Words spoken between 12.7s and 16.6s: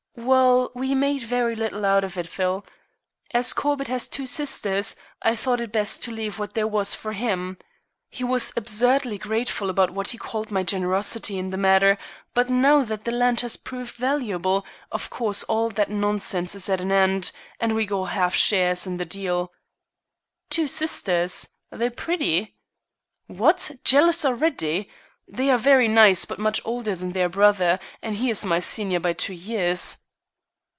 that the land has proved valuable, of course all that nonsense